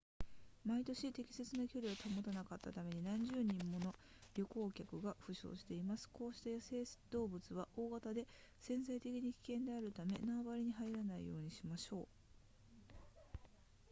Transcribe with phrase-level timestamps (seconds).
[0.65, 3.93] 毎年適切な距離を保たなかったために何十人もの
[4.33, 8.25] 旅行客が負傷していますこうした野生動物は大型で
[8.59, 12.07] 潜在的に危険であるため縄張りに入らないようにしましょう